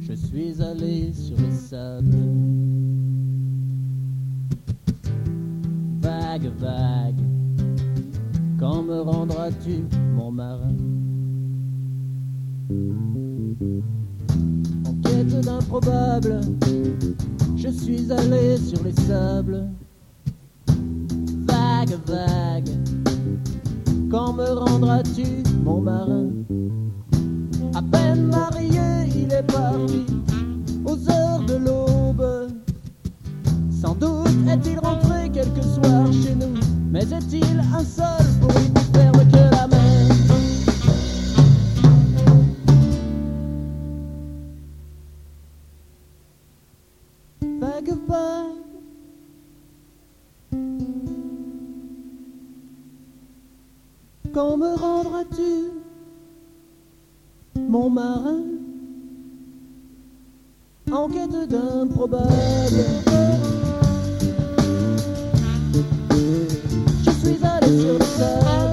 je 0.00 0.12
suis 0.12 0.62
allé 0.62 1.12
sur 1.12 1.36
les 1.38 1.52
sables. 1.52 2.16
Vague, 6.00 6.50
vague, 6.58 7.20
quand 8.58 8.82
me 8.82 9.00
rendras-tu, 9.00 9.84
mon 10.14 10.30
marin? 10.30 10.74
En 14.86 14.92
quête 15.02 15.40
d'improbable, 15.40 16.40
je 17.56 17.68
suis 17.68 18.12
allé 18.12 18.56
sur 18.58 18.82
les 18.84 18.92
sables. 18.92 19.66
Vague, 21.46 21.96
vague, 22.06 22.70
quand 24.10 24.32
me 24.34 24.50
rendras-tu, 24.50 25.42
mon 25.64 25.80
marin? 25.80 26.39
À 27.80 27.82
peine 27.82 28.26
marié, 28.26 29.08
il 29.16 29.32
est 29.32 29.42
parti 29.42 30.04
aux 30.84 31.10
heures 31.10 31.40
de 31.46 31.54
l'aube. 31.54 32.50
Sans 33.70 33.94
doute 33.94 34.28
est-il 34.46 34.78
rentré 34.80 35.30
quelque 35.30 35.62
soir 35.62 36.12
chez 36.12 36.34
nous, 36.34 36.60
mais 36.90 37.04
est-il 37.04 37.58
un 37.74 37.82
seul 37.82 38.26
pour 38.38 38.48
plus 38.48 38.68
ferme 38.92 39.26
que 39.30 39.56
la 39.56 39.66
mer? 39.66 40.08
Vague, 47.60 47.94
vague. 48.06 48.58
Quand 54.34 54.58
me 54.58 54.76
rendras-tu, 54.76 55.79
mon 57.70 57.88
marin, 57.88 58.42
en 60.90 61.08
quête 61.08 61.48
d'improbable 61.48 62.84
Je 67.04 67.10
suis 67.10 67.38
allé 67.44 67.80
sur 67.80 67.92
le 67.96 68.04
sable. 68.04 68.69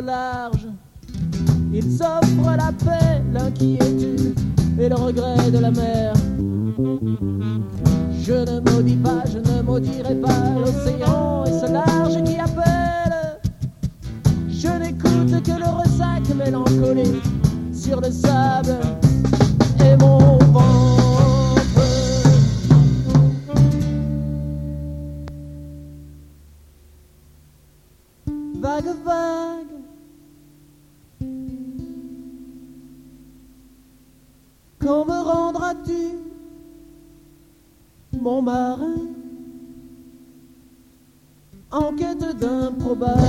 Large. 0.00 0.66
Ils 1.72 2.02
offrent 2.02 2.56
la 2.56 2.72
paix, 2.72 3.22
l'inquiétude 3.32 4.38
et 4.78 4.88
le 4.88 4.94
regret 4.94 5.50
de 5.50 5.58
la 5.58 5.70
mer. 5.70 6.12
Je 8.22 8.32
ne 8.32 8.60
maudis 8.70 8.96
pas, 8.96 9.22
je 9.30 9.38
ne 9.38 9.62
maudirai 9.62 10.14
pas 10.14 10.50
l'océan 10.58 11.44
et 11.44 11.52
ce 11.52 11.72
large 11.72 12.22
qui 12.24 12.38
appelle. 12.38 13.40
Je 14.48 14.68
n'écoute 14.68 15.42
que 15.42 15.58
le 15.58 15.68
ressac 15.68 16.34
mélancolique 16.34 17.22
sur 17.72 18.00
le 18.00 18.10
sable 18.10 18.78
et 19.80 19.96
mon 19.96 20.38
ventre. 20.38 20.94
Vague, 28.60 28.94
vague. 29.04 29.73
Rendras-tu, 35.74 36.18
mon 38.20 38.42
marin, 38.42 38.94
en 41.70 41.92
quête 41.94 42.36
d'improbable 42.38 43.20